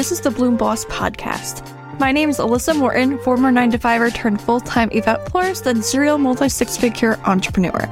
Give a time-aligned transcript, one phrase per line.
[0.00, 1.60] This is the Bloom Boss Podcast.
[1.98, 5.84] My name is Alyssa Morton, former 9 to 5er turned full time event florist and
[5.84, 7.86] serial multi six figure entrepreneur.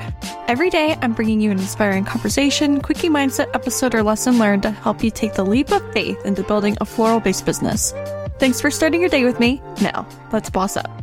[0.47, 4.71] Every day, I'm bringing you an inspiring conversation, quickie mindset episode, or lesson learned to
[4.71, 7.93] help you take the leap of faith into building a floral based business.
[8.39, 9.61] Thanks for starting your day with me.
[9.83, 10.98] Now, let's boss up.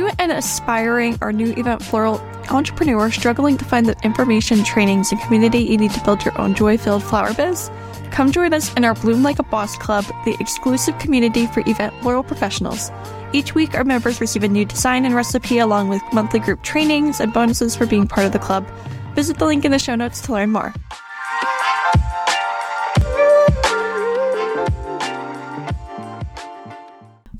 [0.00, 5.20] You an aspiring or new event floral entrepreneur struggling to find the information, trainings, and
[5.20, 7.70] community you need to build your own joy filled flower biz?
[8.10, 11.94] Come join us in our Bloom Like a Boss Club, the exclusive community for event
[12.00, 12.90] floral professionals.
[13.34, 17.20] Each week, our members receive a new design and recipe along with monthly group trainings
[17.20, 18.66] and bonuses for being part of the club.
[19.14, 20.72] Visit the link in the show notes to learn more.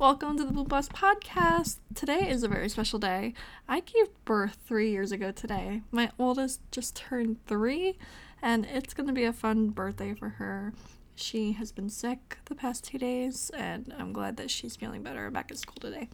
[0.00, 1.76] Welcome to the Bloom Boss Podcast.
[1.94, 3.34] Today is a very special day.
[3.68, 5.82] I gave birth three years ago today.
[5.90, 7.98] My oldest just turned three,
[8.40, 10.72] and it's going to be a fun birthday for her.
[11.16, 15.26] She has been sick the past two days, and I'm glad that she's feeling better
[15.26, 16.08] and back at school today.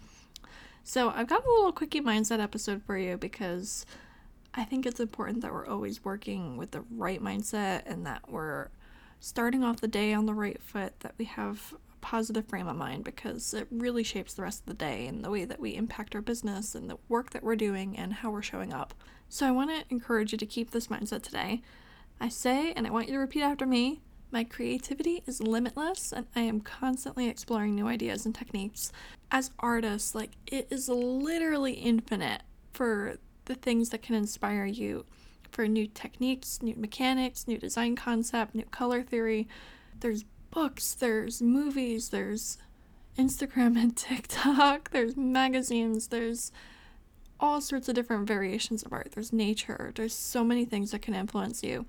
[0.82, 3.86] So, I've got a little quickie mindset episode for you because
[4.53, 8.70] I think it's important that we're always working with the right mindset and that we're
[9.20, 11.72] starting off the day on the right foot, that we have
[12.06, 15.30] positive frame of mind because it really shapes the rest of the day and the
[15.30, 18.42] way that we impact our business and the work that we're doing and how we're
[18.42, 18.94] showing up.
[19.28, 21.62] So I want to encourage you to keep this mindset today.
[22.20, 26.28] I say, and I want you to repeat after me my creativity is limitless and
[26.36, 28.92] I am constantly exploring new ideas and techniques.
[29.32, 35.06] As artists, like it is literally infinite for the things that can inspire you
[35.50, 39.48] for new techniques, new mechanics, new design concept, new color theory.
[39.98, 40.24] There's
[40.56, 42.56] books, there's movies, there's
[43.18, 46.50] Instagram and TikTok, there's magazines, there's
[47.38, 49.10] all sorts of different variations of art.
[49.12, 51.84] There's nature, there's so many things that can influence you.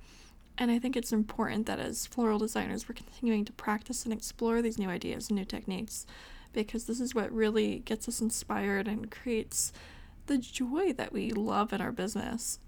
[0.58, 4.62] And I think it's important that as floral designers, we're continuing to practice and explore
[4.62, 6.06] these new ideas and new techniques
[6.52, 9.72] because this is what really gets us inspired and creates
[10.26, 12.60] the joy that we love in our business.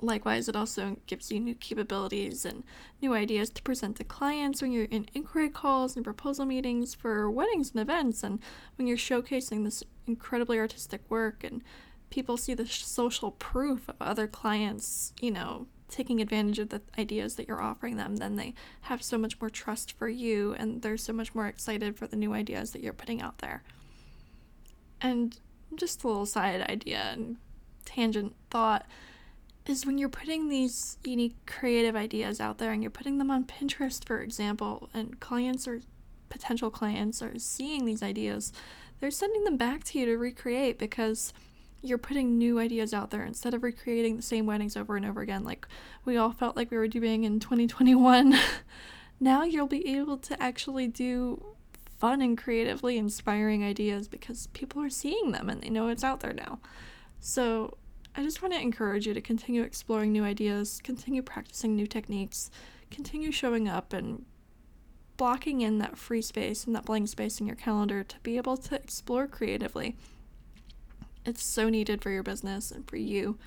[0.00, 2.64] Likewise, it also gives you new capabilities and
[3.00, 7.30] new ideas to present to clients when you're in inquiry calls and proposal meetings for
[7.30, 8.40] weddings and events, and
[8.76, 11.62] when you're showcasing this incredibly artistic work and
[12.10, 17.36] people see the social proof of other clients, you know, taking advantage of the ideas
[17.36, 20.96] that you're offering them, then they have so much more trust for you and they're
[20.96, 23.62] so much more excited for the new ideas that you're putting out there.
[25.00, 25.38] And
[25.76, 27.36] just a little side idea and
[27.84, 28.86] tangent thought
[29.66, 33.44] is when you're putting these unique creative ideas out there and you're putting them on
[33.44, 35.80] Pinterest, for example, and clients or
[36.28, 38.52] potential clients are seeing these ideas,
[39.00, 41.32] they're sending them back to you to recreate because
[41.80, 45.20] you're putting new ideas out there instead of recreating the same weddings over and over
[45.20, 45.66] again, like
[46.04, 48.34] we all felt like we were doing in 2021.
[49.20, 51.54] now you'll be able to actually do
[51.98, 56.20] fun and creatively inspiring ideas because people are seeing them and they know it's out
[56.20, 56.58] there now.
[57.20, 57.76] So
[58.16, 62.48] I just want to encourage you to continue exploring new ideas, continue practicing new techniques,
[62.90, 64.24] continue showing up and
[65.16, 68.56] blocking in that free space and that blank space in your calendar to be able
[68.56, 69.96] to explore creatively.
[71.26, 73.38] It's so needed for your business and for you,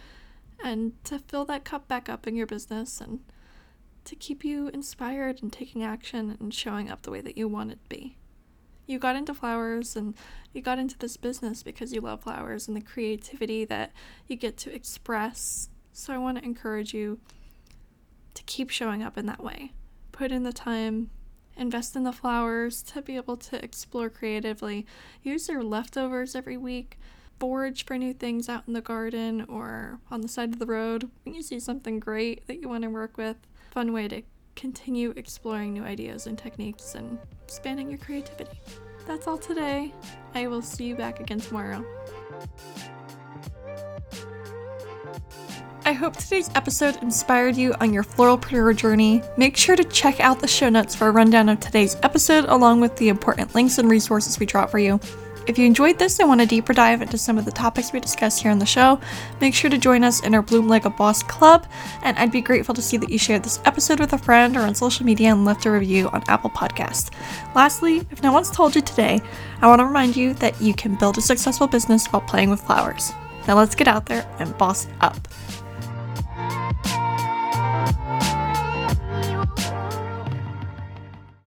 [0.61, 3.22] and to fill that cup back up in your business and
[4.03, 7.72] to keep you inspired and taking action and showing up the way that you want
[7.72, 8.17] it to be
[8.87, 10.15] you got into flowers and
[10.53, 13.91] you got into this business because you love flowers and the creativity that
[14.27, 15.69] you get to express.
[15.91, 17.19] So I want to encourage you
[18.33, 19.73] to keep showing up in that way.
[20.11, 21.09] Put in the time,
[21.57, 24.85] invest in the flowers to be able to explore creatively.
[25.21, 26.97] Use your leftovers every week.
[27.39, 31.11] Forage for new things out in the garden or on the side of the road
[31.23, 33.37] when you see something great that you want to work with.
[33.69, 34.23] Fun way to
[34.57, 38.59] continue exploring new ideas and techniques and expanding your creativity.
[39.06, 39.94] That's all today.
[40.34, 41.85] I will see you back again tomorrow.
[45.85, 49.22] I hope today's episode inspired you on your floral floralpreneur journey.
[49.37, 52.81] Make sure to check out the show notes for a rundown of today's episode, along
[52.81, 54.99] with the important links and resources we drop for you.
[55.47, 58.02] If you enjoyed this and want a deeper dive into some of the topics we
[58.02, 58.99] discussed here on the show,
[59.40, 61.66] make sure to join us in our Bloom Like a Boss Club,
[62.03, 64.61] and I'd be grateful to see that you shared this episode with a friend or
[64.61, 67.11] on social media and left a review on Apple Podcast.
[67.55, 69.22] Lastly, if no one's told you today,
[69.61, 72.61] I want to remind you that you can build a successful business while playing with
[72.61, 73.14] flowers.
[73.47, 75.29] Now let's get out there and boss up.